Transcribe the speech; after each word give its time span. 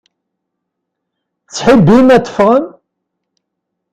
Tettḥibbim 1.45 2.07
ad 2.15 2.23
teffɣem? 2.25 2.65